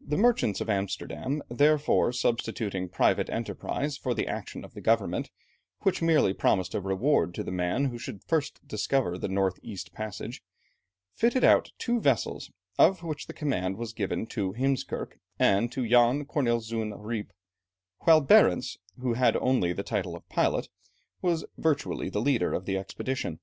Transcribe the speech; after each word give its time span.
The 0.00 0.16
merchants 0.16 0.60
of 0.60 0.68
Amsterdam 0.68 1.40
therefore, 1.48 2.12
substituting 2.12 2.88
private 2.88 3.30
enterprise 3.30 3.96
for 3.96 4.12
the 4.12 4.26
action 4.26 4.64
of 4.64 4.74
the 4.74 4.80
government, 4.80 5.30
which 5.82 6.02
merely 6.02 6.34
promised 6.34 6.74
a 6.74 6.80
reward 6.80 7.34
to 7.36 7.44
the 7.44 7.52
man 7.52 7.84
who 7.84 7.96
should 7.96 8.24
first 8.24 8.66
discover 8.66 9.16
the 9.16 9.28
north 9.28 9.60
east 9.62 9.92
passage 9.92 10.42
fitted 11.14 11.44
out 11.44 11.70
two 11.78 12.00
vessels, 12.00 12.50
of 12.80 13.04
which 13.04 13.28
the 13.28 13.32
command 13.32 13.76
was 13.76 13.92
given 13.92 14.26
to 14.34 14.54
Heemskerke 14.54 15.20
and 15.38 15.70
to 15.70 15.86
Jan 15.88 16.24
Corneliszoon 16.24 16.90
Rijp, 17.00 17.28
while 18.00 18.22
Barentz, 18.22 18.76
who 18.98 19.12
had 19.12 19.36
only 19.36 19.72
the 19.72 19.84
title 19.84 20.16
of 20.16 20.28
pilot, 20.28 20.68
was 21.22 21.44
virtually 21.56 22.10
the 22.10 22.20
leader 22.20 22.52
of 22.54 22.64
the 22.64 22.76
expedition. 22.76 23.38